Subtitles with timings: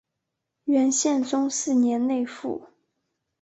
[0.63, 2.69] 元宪宗四年内附。